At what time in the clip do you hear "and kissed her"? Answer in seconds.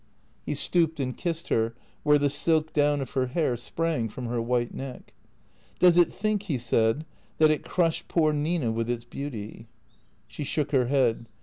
0.99-1.75